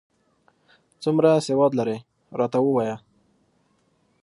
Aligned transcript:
څومره 1.03 1.29
سواد 1.47 1.71
لرې، 1.79 1.97
راته 2.39 2.59
ووایه؟ 2.61 2.95